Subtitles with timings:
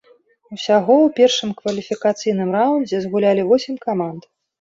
[0.55, 4.21] Усяго ў першым кваліфікацыйным раўндзе згулялі восем каманд.